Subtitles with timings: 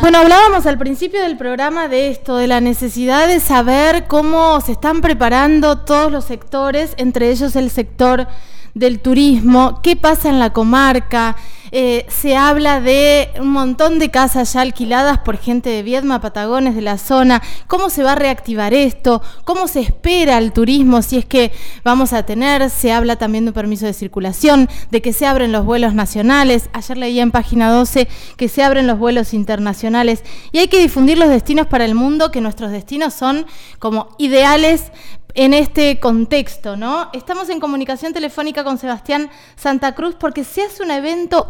[0.00, 4.72] Bueno, hablábamos al principio del programa de esto, de la necesidad de saber cómo se
[4.72, 8.26] están preparando todos los sectores, entre ellos el sector
[8.74, 11.36] del turismo, qué pasa en la comarca.
[11.74, 16.74] Eh, se habla de un montón de casas ya alquiladas por gente de Viedma, Patagones,
[16.74, 17.42] de la zona.
[17.66, 19.22] ¿Cómo se va a reactivar esto?
[19.44, 21.50] ¿Cómo se espera el turismo si es que
[21.82, 22.68] vamos a tener?
[22.68, 26.68] Se habla también de un permiso de circulación, de que se abren los vuelos nacionales.
[26.74, 30.24] Ayer leía en página 12 que se abren los vuelos internacionales.
[30.52, 33.46] Y hay que difundir los destinos para el mundo, que nuestros destinos son
[33.78, 34.92] como ideales
[35.34, 37.08] en este contexto, ¿no?
[37.12, 41.48] Estamos en comunicación telefónica con Sebastián Santa Cruz porque se hace un evento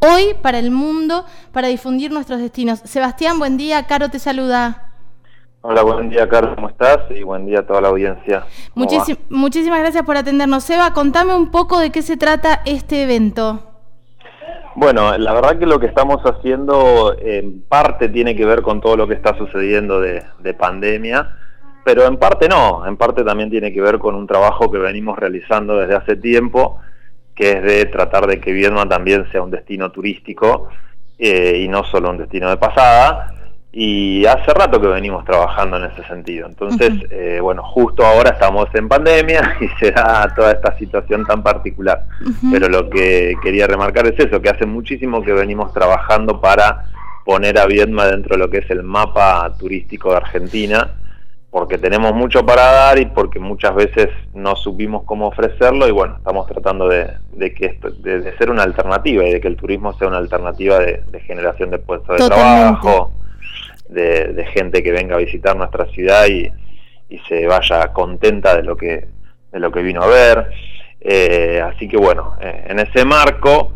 [0.00, 2.80] hoy para el mundo para difundir nuestros destinos.
[2.80, 4.92] Sebastián, buen día, Caro te saluda.
[5.62, 6.98] Hola, buen día, Caro, ¿cómo estás?
[7.10, 8.44] Y buen día a toda la audiencia.
[8.74, 10.64] muchísimas gracias por atendernos.
[10.64, 13.62] Seba, contame un poco de qué se trata este evento.
[14.76, 18.96] Bueno, la verdad que lo que estamos haciendo en parte tiene que ver con todo
[18.96, 21.38] lo que está sucediendo de, de pandemia
[21.84, 25.18] pero en parte no, en parte también tiene que ver con un trabajo que venimos
[25.18, 26.80] realizando desde hace tiempo,
[27.34, 30.68] que es de tratar de que Viedma también sea un destino turístico
[31.18, 33.30] eh, y no solo un destino de pasada.
[33.76, 36.46] Y hace rato que venimos trabajando en ese sentido.
[36.46, 41.42] Entonces, eh, bueno, justo ahora estamos en pandemia y se da toda esta situación tan
[41.42, 42.04] particular.
[42.52, 46.84] Pero lo que quería remarcar es eso, que hace muchísimo que venimos trabajando para
[47.24, 50.90] poner a Viedma dentro de lo que es el mapa turístico de Argentina
[51.54, 56.16] porque tenemos mucho para dar y porque muchas veces no supimos cómo ofrecerlo y bueno,
[56.16, 57.14] estamos tratando de,
[57.54, 61.04] que esto, de, ser una alternativa y de que el turismo sea una alternativa de,
[61.20, 63.12] generación de puestos de trabajo,
[63.88, 66.50] de, gente que venga a visitar nuestra ciudad y,
[67.28, 69.06] se vaya contenta de lo que,
[69.52, 70.50] de lo que vino a ver.
[71.00, 73.74] Eh, así que bueno, eh, en ese marco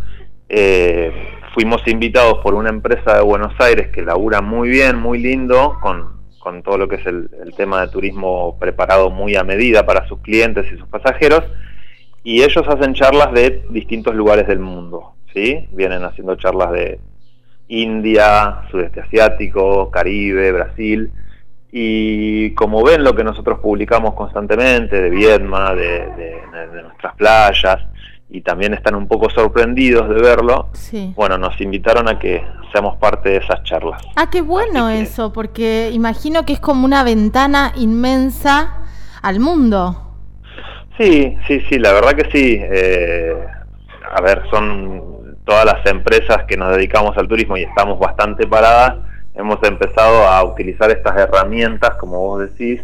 [0.48, 1.12] eh,
[1.54, 6.17] fuimos invitados por una empresa de Buenos Aires que labura muy bien, muy lindo, con
[6.48, 10.20] con todo lo que es el, tema de turismo preparado muy a medida para sus
[10.20, 11.44] clientes y sus pasajeros,
[12.24, 15.68] y ellos hacen charlas de distintos lugares del mundo, ¿sí?
[15.72, 17.00] Vienen haciendo charlas de
[17.68, 21.12] India, sudeste asiático, Caribe, Brasil,
[21.70, 27.82] y como ven lo que nosotros publicamos constantemente de Vietnam, de nuestras playas,
[28.30, 30.68] y también están un poco sorprendidos de verlo,
[31.14, 34.02] bueno, nos invitaron a que seamos parte de esas charlas.
[34.16, 38.82] Ah, qué bueno eso, porque imagino que es como una ventana inmensa
[39.22, 40.04] al mundo.
[40.98, 42.58] Sí, sí, sí, la verdad que sí.
[42.60, 43.34] Eh,
[44.10, 48.96] a ver, son todas las empresas que nos dedicamos al turismo y estamos bastante paradas,
[49.34, 52.82] hemos empezado a utilizar estas herramientas, como vos decís,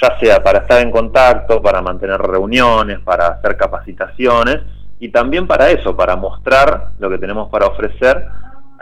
[0.00, 4.60] ya sea para estar en contacto, para mantener reuniones, para hacer capacitaciones
[5.00, 8.26] y también para eso, para mostrar lo que tenemos para ofrecer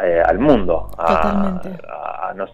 [0.02, 0.90] eh, al mundo.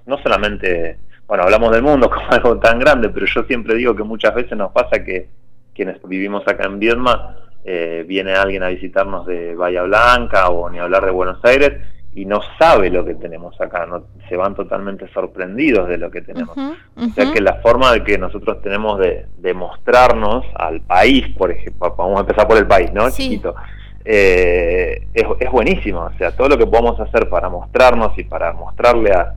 [0.06, 4.04] no, solamente, bueno, hablamos del mundo como algo tan grande, pero yo siempre digo que
[4.04, 5.28] muchas veces nos pasa que
[5.74, 10.78] quienes vivimos acá en Viedma, eh, viene alguien a visitarnos de Bahía Blanca o ni
[10.78, 11.80] hablar de Buenos Aires
[12.14, 16.20] y no sabe lo que tenemos acá, no, se van totalmente sorprendidos de lo que
[16.20, 16.56] tenemos.
[16.56, 21.50] O sea que la forma de que nosotros tenemos de, de mostrarnos al país, por
[21.50, 23.10] ejemplo, vamos a empezar por el país, ¿no?
[23.10, 23.54] Chiquito.
[24.04, 28.52] Eh, es, es buenísimo, o sea, todo lo que podamos hacer para mostrarnos y para
[28.52, 29.34] mostrarle a,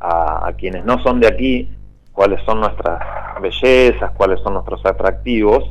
[0.00, 1.70] a, quienes no son de aquí
[2.12, 3.00] cuáles son nuestras
[3.40, 5.70] bellezas, cuáles son nuestros atractivos,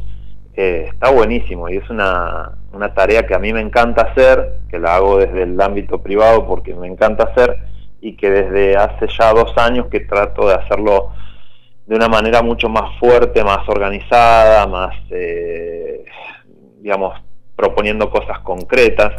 [0.55, 4.79] eh, está buenísimo y es una, una tarea que a mí me encanta hacer, que
[4.79, 7.57] la hago desde el ámbito privado porque me encanta hacer
[7.99, 11.11] y que desde hace ya dos años que trato de hacerlo
[11.85, 16.05] de una manera mucho más fuerte, más organizada, más, eh,
[16.79, 17.19] digamos,
[17.55, 19.15] proponiendo cosas concretas.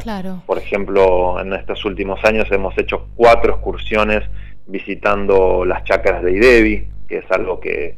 [0.46, 4.22] Por ejemplo, en estos últimos años hemos hecho cuatro excursiones
[4.66, 7.96] visitando las chacras de Idevi, que es algo que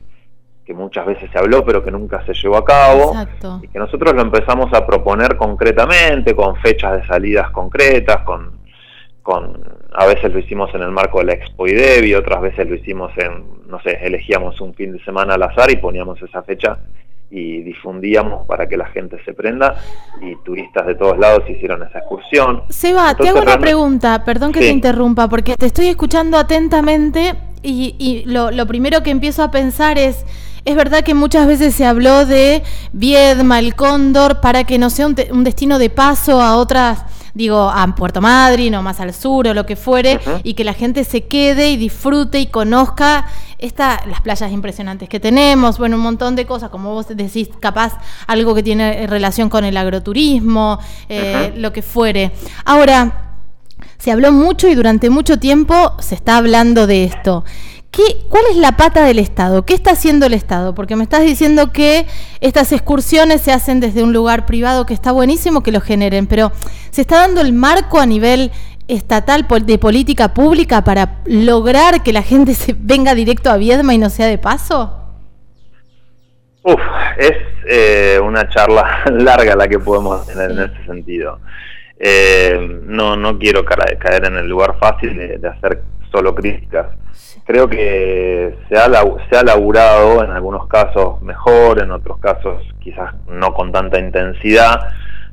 [0.71, 3.13] que muchas veces se habló pero que nunca se llevó a cabo
[3.61, 8.53] y que nosotros lo empezamos a proponer concretamente con fechas de salidas concretas con,
[9.21, 9.61] con
[9.93, 13.11] a veces lo hicimos en el marco de la Expo IDEBI otras veces lo hicimos
[13.17, 16.79] en no sé elegíamos un fin de semana al azar y poníamos esa fecha
[17.33, 19.75] y difundíamos para que la gente se prenda
[20.21, 22.65] y turistas de todos lados hicieron esa excursión.
[22.71, 27.95] Seba, te hago una pregunta, perdón que te interrumpa, porque te estoy escuchando atentamente y,
[28.01, 30.25] y lo, lo primero que empiezo a pensar es,
[30.65, 32.63] es verdad que muchas veces se habló de
[32.93, 37.05] Viedma, el Cóndor, para que no sea un, destino de paso a otras,
[37.35, 40.75] digo, a Puerto Madryn o más al sur o lo que fuere, y que la
[40.75, 43.27] gente se quede y disfrute y conozca
[43.59, 47.99] esta, las playas impresionantes que tenemos, bueno, un montón de cosas, como vos decís, capaz
[48.27, 50.79] algo que tiene relación con el agroturismo,
[51.09, 52.33] eh, lo que fuere.
[52.65, 53.35] Ahora,
[53.99, 57.45] se habló mucho y durante mucho tiempo se está hablando de esto.
[57.91, 59.65] ¿Qué, ¿Cuál es la pata del Estado?
[59.67, 60.75] ¿Qué está haciendo el Estado?
[60.75, 62.07] Porque me estás diciendo que
[62.41, 66.53] estas excursiones se hacen desde un lugar privado, que está buenísimo que lo generen, pero
[66.91, 68.53] ¿se está dando el marco a nivel
[68.87, 73.99] estatal de política pública para lograr que la gente se venga directo a Viedma y
[73.99, 74.97] no sea de paso?
[76.63, 76.81] Uf,
[77.17, 77.33] es
[77.67, 81.39] eh, una charla larga la que podemos tener en ese sentido.
[81.99, 86.89] Eh, no, no quiero caer en el lugar fácil de, hacer solo críticas.
[87.45, 88.87] Creo que se ha,
[89.31, 94.93] se ha laburado en algunos casos mejor, en otros casos quizás no con tanta intensidad,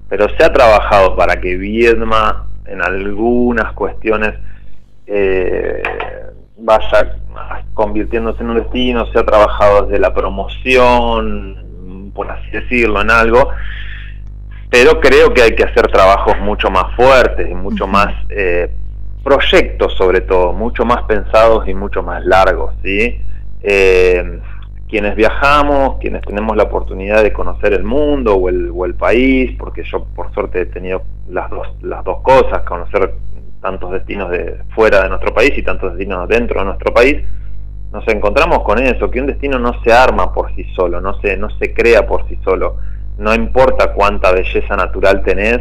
[0.09, 4.33] pero se ha trabajado para que Viedma en algunas cuestiones
[5.05, 5.81] eh,
[6.57, 7.17] vaya
[7.73, 13.49] convirtiéndose en un destino, se ha trabajado desde la promoción, por así decirlo, en algo,
[14.69, 18.69] pero creo que hay que hacer trabajos mucho más fuertes y mucho más eh,
[19.27, 23.19] proyectos sobre todo, mucho más pensados y mucho más largos, ¿sí?
[23.61, 24.39] Eh,
[24.87, 29.53] quienes viajamos, quienes tenemos la oportunidad de conocer el mundo o el, o el país,
[29.59, 33.15] porque yo por suerte he tenido las dos, las dos cosas, conocer
[33.61, 37.17] tantos destinos de fuera de nuestro país y tantos destinos dentro de nuestro país,
[37.91, 41.35] nos encontramos con eso, que un destino no se arma por sí solo, no se,
[41.35, 42.77] no se crea por sí solo,
[43.17, 45.59] no importa cuánta belleza natural tenés,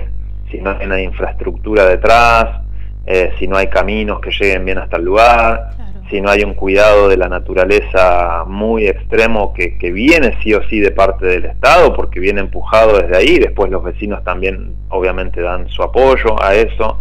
[0.52, 2.64] si no hay una infraestructura detrás,
[3.06, 5.70] eh, si no hay caminos que lleguen bien hasta el lugar,
[6.10, 10.62] si no hay un cuidado de la naturaleza muy extremo que, que, viene sí o
[10.68, 15.40] sí de parte del Estado, porque viene empujado desde ahí, después los vecinos también obviamente
[15.40, 17.00] dan su apoyo a eso,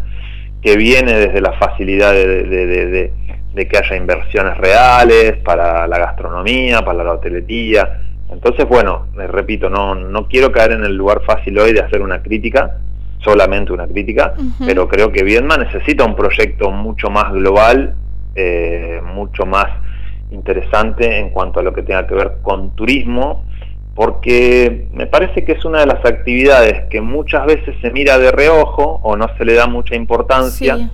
[0.62, 3.14] que viene desde la facilidad de,
[3.56, 8.00] que haya inversiones reales para la gastronomía, para la hotelería.
[8.30, 12.22] Entonces, bueno, repito, no, no quiero caer en el lugar fácil hoy de hacer una
[12.22, 12.80] crítica,
[13.24, 14.34] solamente una crítica,
[14.66, 17.96] pero creo que Viedma necesita un proyecto mucho más global,
[18.36, 19.68] eh, mucho más
[20.32, 23.46] interesante en cuanto a lo que tenga que ver con turismo
[23.96, 28.30] porque me parece que es una de las actividades que muchas veces se mira de
[28.30, 30.92] reojo o no se le da mucha importancia.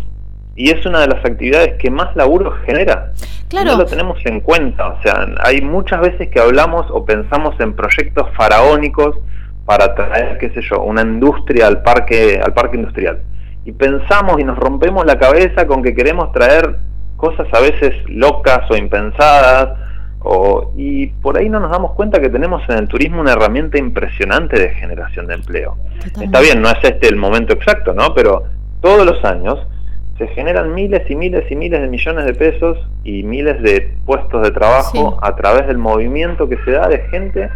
[0.56, 3.14] Y es una de las actividades que más laburo genera.
[3.50, 3.72] Claro.
[3.72, 4.90] No lo tenemos en cuenta.
[4.90, 9.18] O sea, hay muchas veces que hablamos o pensamos en proyectos faraónicos
[9.66, 13.20] para traer, qué sé yo, una industria al parque, al parque industrial.
[13.64, 16.78] Y pensamos y nos rompemos la cabeza con que queremos traer
[17.16, 19.78] cosas a veces locas o impensadas
[20.76, 24.60] y por ahí no nos damos cuenta que tenemos en el turismo una herramienta impresionante
[24.60, 25.78] de generación de empleo.
[26.20, 28.14] Está bien, no es este el momento exacto, ¿no?
[28.14, 28.44] Pero
[28.82, 29.60] todos los años
[30.18, 34.44] se generan miles y miles y miles de millones de pesos y miles de puestos
[34.44, 37.50] de trabajo a través del movimiento que se da de gente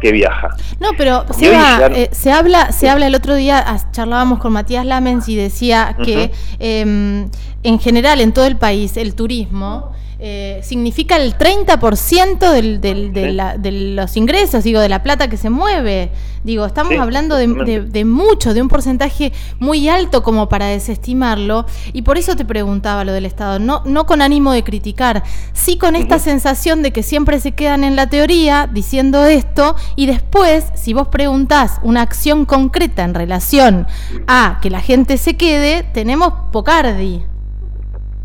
[0.00, 0.56] que viaja.
[0.80, 5.36] No, pero eh, se habla, se habla el otro día, charlábamos con Matías Lamens y
[5.36, 7.30] decía que em,
[7.62, 9.92] en general en todo el país el turismo
[10.26, 15.50] eh, significa el 30% del, del, de, los ingresos, digo, de la plata que se
[15.50, 16.12] mueve.
[16.44, 21.66] Digo, estamos hablando de, mucho, de un porcentaje muy alto como para desestimarlo.
[21.92, 25.76] Y por eso te preguntaba lo del Estado, no, no con ánimo de criticar, sí
[25.76, 30.64] con esta sensación de que siempre se quedan en la teoría diciendo esto y después,
[30.74, 33.86] si vos preguntás una acción concreta en relación
[34.26, 37.22] a que la gente se quede, tenemos Pocardi.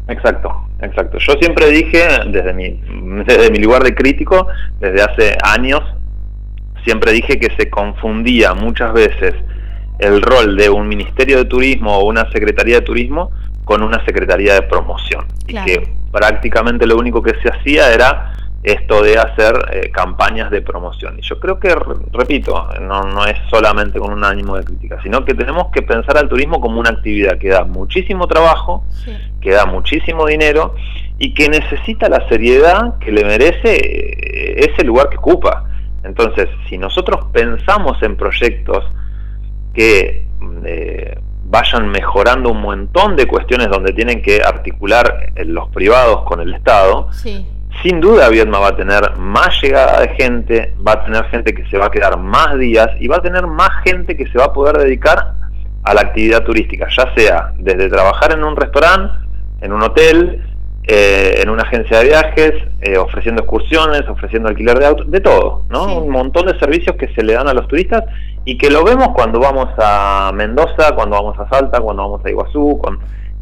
[0.07, 1.17] Exacto, exacto.
[1.19, 2.69] Yo siempre dije, desde mi,
[3.25, 4.47] desde mi lugar de crítico,
[4.79, 5.81] desde hace años,
[6.83, 9.35] siempre dije que se confundía muchas veces
[9.99, 13.31] el rol de un Ministerio de Turismo o una Secretaría de Turismo
[13.65, 15.25] con una Secretaría de Promoción.
[15.47, 20.61] Y que prácticamente lo único que se hacía era esto de hacer eh, campañas de
[20.61, 21.17] promoción.
[21.17, 21.73] Y yo creo que,
[22.11, 26.17] repito, no, no es solamente con un ánimo de crítica, sino que tenemos que pensar
[26.17, 28.83] al turismo como una actividad que da muchísimo trabajo,
[29.39, 30.75] que da muchísimo dinero
[31.17, 35.65] y que necesita la seriedad que le merece eh, ese lugar que ocupa.
[36.03, 38.83] Entonces, si nosotros pensamos en proyectos
[39.73, 40.25] que
[40.65, 46.53] eh, vayan mejorando un montón de cuestiones donde tienen que articular los privados con el
[46.53, 47.47] Estado, sí
[47.83, 51.65] sin duda Vietma va a tener más llegada de gente, va a tener gente que
[51.69, 54.45] se va a quedar más días y va a tener más gente que se va
[54.45, 55.33] a poder dedicar
[55.83, 59.13] a la actividad turística, ya sea desde trabajar en un restaurante,
[59.61, 60.43] en un hotel,
[60.83, 65.63] eh, en una agencia de viajes, eh, ofreciendo excursiones, ofreciendo alquiler de autos, de todo,
[65.69, 65.99] ¿no?
[65.99, 68.03] Un montón de servicios que se le dan a los turistas
[68.43, 72.29] y que lo vemos cuando vamos a Mendoza, cuando vamos a Salta, cuando vamos a
[72.29, 72.81] Iguazú,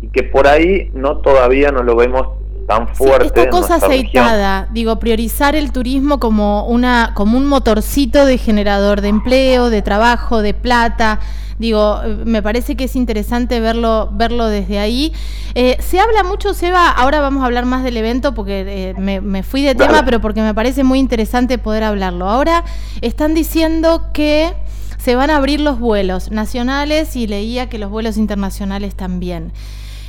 [0.01, 2.27] y que por ahí no todavía no lo vemos
[2.67, 3.27] tan fuerte.
[3.27, 9.07] esta cosa aceitada, digo, priorizar el turismo como, una, como un motorcito de generador de
[9.07, 11.19] empleo, de trabajo, de plata.
[11.57, 15.11] Digo, me parece que es interesante verlo, verlo desde ahí.
[15.55, 19.41] Eh, se habla mucho, Seba, ahora vamos a hablar más del evento porque eh, me,
[19.41, 22.29] fui de tema, pero porque me parece muy interesante poder hablarlo.
[22.29, 22.63] Ahora
[23.01, 24.53] están diciendo que
[24.99, 29.51] se van a abrir los vuelos nacionales y leía que los vuelos internacionales también.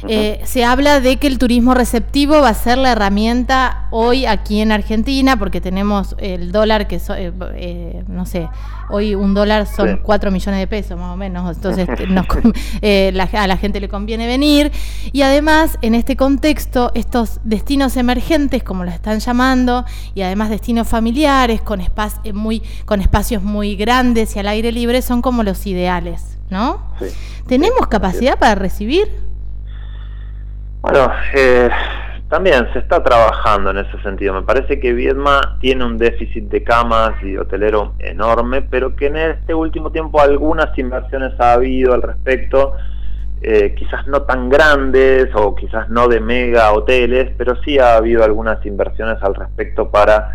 [0.06, 4.60] Eh, se habla de que el turismo receptivo va a ser la herramienta hoy aquí
[4.60, 8.48] en Argentina, porque tenemos el dólar que, eh, eh, no sé,
[8.90, 11.88] hoy un dólar son 4 millones de pesos más o menos, entonces
[13.32, 14.70] a la gente le conviene venir.
[15.12, 20.86] Y además, en este contexto, estos destinos emergentes, como lo están llamando, y además destinos
[20.86, 21.82] familiares con,
[22.34, 26.86] muy, con espacios muy grandes y al aire libre, son como los ideales, ¿no?
[27.46, 29.28] ¿Tenemos capacidad para recibir?
[30.90, 31.68] Bueno, eh,
[32.30, 34.32] también se está trabajando en ese sentido.
[34.32, 39.18] Me parece que Viedma tiene un déficit de camas y hotelero enorme, pero que en
[39.18, 42.72] este último tiempo algunas inversiones ha habido al respecto,
[43.42, 48.24] eh, quizás no tan grandes o quizás no de mega hoteles, pero sí ha habido
[48.24, 50.32] algunas inversiones al respecto para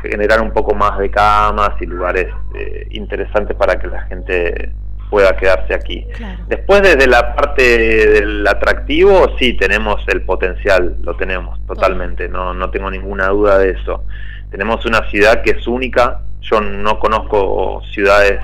[0.00, 4.72] generar un poco más de camas y lugares eh, interesantes para que la gente
[5.10, 6.06] pueda quedarse aquí.
[6.46, 12.70] Después desde la parte del atractivo, sí, tenemos el potencial, lo tenemos totalmente, no, no
[12.70, 14.04] tengo ninguna duda de eso.
[14.50, 18.40] Tenemos una ciudad que es única, yo no conozco ciudades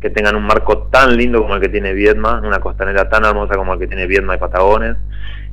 [0.00, 3.54] que tengan un marco tan lindo como el que tiene Viedma, una costanera tan hermosa
[3.54, 4.96] como el que tiene Viedma y Patagones.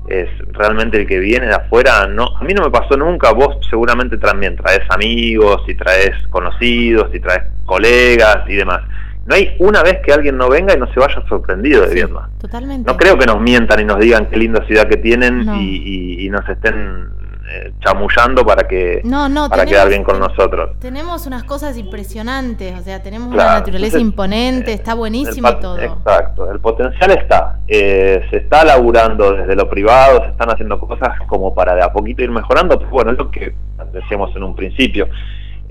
[0.07, 3.57] Es realmente el que viene de afuera, no, a mí no me pasó nunca, vos
[3.69, 8.81] seguramente también traes amigos y traes conocidos y traes colegas y demás
[9.25, 12.29] no hay una vez que alguien no venga y no se vaya sorprendido de Viedma.
[12.39, 12.89] Totalmente.
[12.89, 16.47] No creo que nos mientan y nos digan qué linda ciudad que tienen y, nos
[16.47, 17.09] estén
[17.51, 19.01] eh, chamullando para que
[19.49, 20.77] para quedar bien con nosotros.
[20.79, 25.79] Tenemos unas cosas impresionantes, o sea, tenemos una naturaleza imponente, está buenísimo todo.
[25.79, 27.59] Exacto, el potencial está.
[27.67, 31.91] Eh, se está laburando desde lo privado, se están haciendo cosas como para de a
[31.91, 32.77] poquito ir mejorando.
[32.77, 33.53] Pues bueno, es lo que
[33.91, 35.07] decíamos en un principio.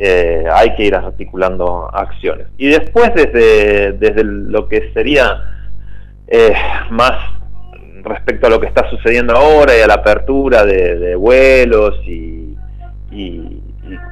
[0.00, 2.46] Eh, hay que ir articulando acciones.
[2.56, 5.42] Y después desde, desde lo que sería
[6.28, 6.54] eh,
[6.90, 7.14] más
[8.04, 12.54] respecto a lo que está sucediendo ahora y a la apertura de, vuelos y,
[13.10, 13.60] y,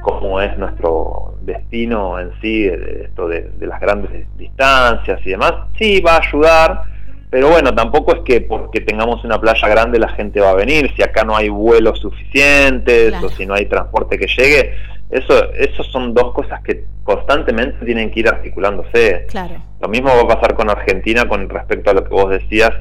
[0.01, 6.01] cómo es nuestro destino en sí, esto de, de, las grandes distancias y demás, sí
[6.01, 6.81] va a ayudar,
[7.29, 10.91] pero bueno, tampoco es que porque tengamos una playa grande la gente va a venir,
[10.95, 14.73] si acá no hay vuelos suficientes o si no hay transporte que llegue,
[15.09, 19.25] eso, eso son dos cosas que constantemente tienen que ir articulándose.
[19.29, 19.55] Claro.
[19.79, 22.71] Lo mismo va a pasar con Argentina con respecto a lo que vos decías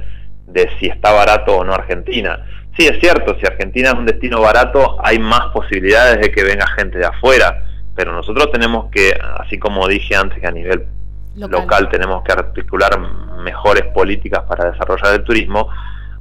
[0.46, 2.44] de si está barato o no Argentina.
[2.76, 6.66] Sí, es cierto, si Argentina es un destino barato, hay más posibilidades de que venga
[6.76, 7.64] gente de afuera,
[7.94, 10.86] pero nosotros tenemos que, así como dije antes, que a nivel
[11.36, 12.98] local tenemos que articular
[13.38, 15.68] mejores políticas para desarrollar el turismo,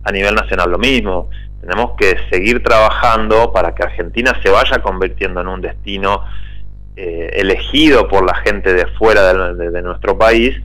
[0.05, 1.29] a nivel nacional lo mismo
[1.65, 6.24] tenemos que seguir trabajando para que Argentina se vaya convirtiendo en un destino
[6.95, 10.55] eh, elegido por la gente de fuera de, nuestro país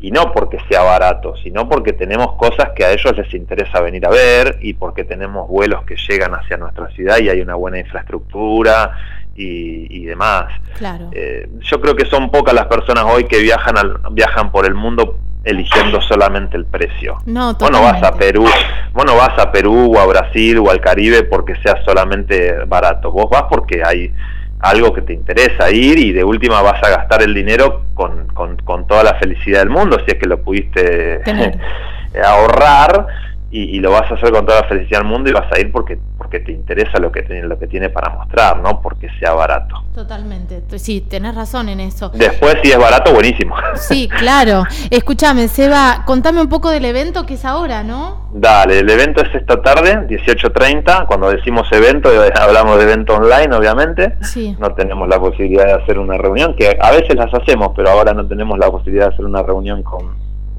[0.00, 4.04] y no porque sea barato, sino porque tenemos cosas que a ellos les interesa venir
[4.04, 7.78] a ver y porque tenemos vuelos que llegan hacia nuestra ciudad y hay una buena
[7.78, 8.96] infraestructura
[9.36, 10.46] y, demás.
[10.76, 11.10] Claro.
[11.12, 14.74] Eh, yo creo que son pocas las personas hoy que viajan, al, viajan por el
[14.74, 17.16] mundo eligiendo solamente el precio.
[17.26, 18.44] No, vos no vas a Perú,
[18.92, 23.10] vos no vas a Perú o a Brasil o al Caribe porque sea solamente barato.
[23.10, 24.12] Vos vas porque hay
[24.60, 28.56] algo que te interesa ir y de última vas a gastar el dinero con, con,
[28.56, 31.20] con toda la felicidad del mundo si es que lo pudiste
[32.24, 33.06] ahorrar
[33.50, 35.72] y, lo vas a hacer con toda la felicidad del mundo y vas a ir
[35.72, 35.98] porque
[36.28, 39.76] porque te interesa lo que tiene lo que tiene para mostrar, no porque sea barato.
[39.94, 42.10] Totalmente, sí, tenés razón en eso.
[42.10, 43.56] Después si es barato, buenísimo.
[43.74, 44.64] Sí, claro.
[44.90, 48.28] Escúchame, Seba, contame un poco del evento que es ahora, ¿no?
[48.34, 54.18] Dale, el evento es esta tarde, 18.30, cuando decimos evento, hablamos de evento online, obviamente.
[54.20, 54.54] Sí.
[54.60, 58.12] No tenemos la posibilidad de hacer una reunión, que a veces las hacemos, pero ahora
[58.12, 60.14] no tenemos la posibilidad de hacer una reunión con,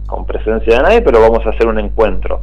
[0.07, 2.41] con presencia de nadie, pero vamos a hacer un encuentro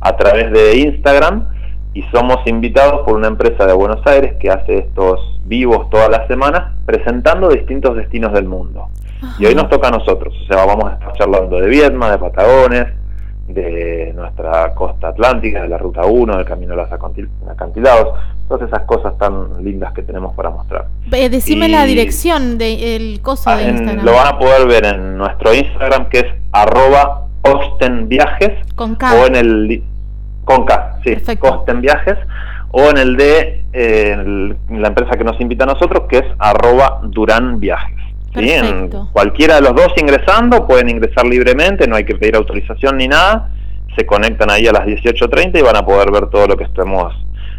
[0.00, 1.57] a través de Instagram
[1.94, 6.26] y somos invitados por una empresa de Buenos Aires que hace estos vivos todas las
[6.28, 8.88] semanas presentando distintos destinos del mundo.
[9.38, 12.18] Y hoy nos toca a nosotros, o sea, vamos a estar charlando de Vietma, de
[12.18, 12.86] Patagones,
[13.48, 18.14] de nuestra costa atlántica, de la Ruta 1, del Camino de los Acantilados,
[18.46, 20.86] todas esas cosas tan lindas que tenemos para mostrar.
[21.10, 24.04] Eh, decime la dirección del coso de Instagram.
[24.04, 27.24] Lo van a poder ver en nuestro Instagram que es arroba
[28.06, 29.82] Viajes con o en el
[30.48, 32.16] con K, sí, Costen Viajes,
[32.70, 37.00] o en el de eh, la empresa que nos invita a nosotros, que es arroba
[37.02, 37.98] Durán Viajes.
[38.34, 38.50] ¿sí?
[38.50, 43.08] En cualquiera de los dos ingresando, pueden ingresar libremente, no hay que pedir autorización ni
[43.08, 43.50] nada,
[43.94, 47.14] se conectan ahí a las 18.30 y van a poder ver todo lo que estemos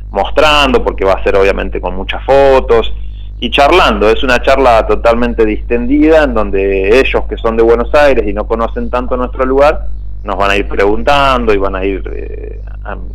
[0.10, 2.92] mostrando, porque va a ser obviamente con muchas fotos
[3.40, 4.10] y charlando.
[4.10, 8.48] Es una charla totalmente distendida en donde ellos que son de Buenos Aires y no
[8.48, 9.90] conocen tanto nuestro lugar,
[10.24, 12.62] nos van a ir preguntando y van a ir, eh,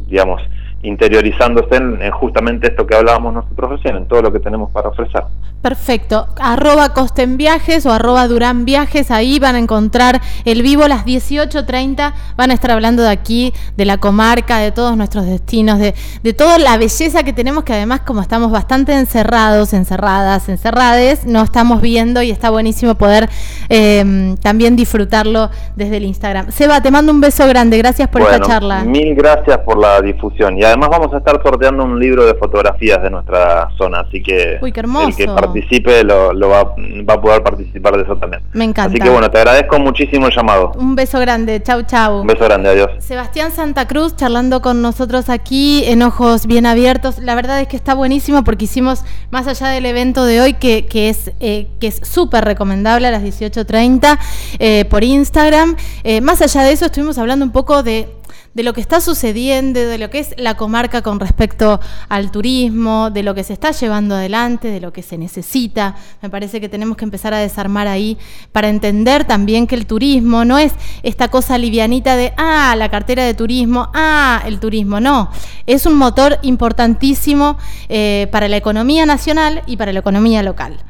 [0.06, 0.42] digamos,
[0.84, 5.24] interiorizándose en, justamente esto que hablábamos nosotros recién, en todo lo que tenemos para ofrecer.
[5.60, 6.28] Perfecto.
[6.38, 11.06] Arroba Costen Viajes o arroba Durán Viajes, ahí van a encontrar el vivo a las
[11.06, 12.12] 18.30.
[12.36, 16.32] Van a estar hablando de aquí, de la comarca, de todos nuestros destinos, de, de
[16.34, 21.80] toda la belleza que tenemos, que además como estamos bastante encerrados, encerradas, encerrades, no estamos
[21.80, 23.28] viendo y está buenísimo poder
[23.68, 26.50] eh, también disfrutarlo desde el Instagram.
[26.50, 28.84] Seba, te mando un beso grande, gracias por esta charla.
[28.84, 30.58] Mil gracias por la difusión.
[30.58, 34.58] Y además vamos a estar sorteando un libro de fotografías de nuestra zona, así que
[34.60, 35.08] Uy, qué hermoso.
[35.08, 38.42] el que participe lo, va, va, a poder participar de eso también.
[38.52, 38.90] Me encanta.
[38.90, 40.72] Así que bueno, te agradezco muchísimo el llamado.
[40.76, 42.20] Un beso grande, chau chau.
[42.20, 42.90] Un beso grande, adiós.
[42.98, 47.18] Sebastián Santa Cruz charlando con nosotros aquí en Ojos Bien Abiertos.
[47.18, 50.86] La verdad es que está buenísimo porque hicimos, más allá del evento de hoy, que,
[50.86, 54.18] que es eh, que es súper recomendable a las 18.30
[54.58, 58.08] eh, por Instagram, eh, más allá de eso estuvimos hablando un poco de
[58.54, 63.10] de lo que está sucediendo, de lo que es la comarca con respecto al turismo,
[63.10, 65.96] de lo que se está llevando adelante, de lo que se necesita.
[66.22, 68.16] Me parece que tenemos que empezar a desarmar ahí
[68.52, 73.24] para entender también que el turismo no es esta cosa livianita de, ah, la cartera
[73.24, 75.30] de turismo, ah, el turismo, no.
[75.66, 77.58] Es un motor importantísimo
[77.88, 80.84] eh, para la economía nacional y para la economía local.